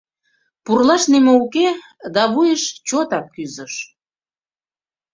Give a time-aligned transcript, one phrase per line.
[0.63, 1.67] Пурлаш нимо уке,
[2.13, 3.73] да вуйыш чотак кӱзыш.